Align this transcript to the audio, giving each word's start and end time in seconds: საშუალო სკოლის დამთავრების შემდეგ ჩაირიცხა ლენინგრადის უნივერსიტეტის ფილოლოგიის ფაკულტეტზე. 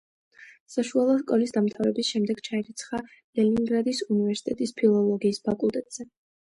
საშუალო 0.75 1.17
სკოლის 1.19 1.53
დამთავრების 1.57 2.09
შემდეგ 2.15 2.43
ჩაირიცხა 2.49 3.03
ლენინგრადის 3.13 4.05
უნივერსიტეტის 4.11 4.79
ფილოლოგიის 4.83 5.45
ფაკულტეტზე. 5.49 6.13